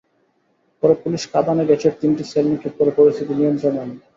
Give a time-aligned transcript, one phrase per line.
[0.83, 3.95] পরে পুলিশ কাঁদানে গ্যাসের তিনটি শেল নিক্ষেপ করে পরিস্থিতি নিয়ন্ত্রণে আনে।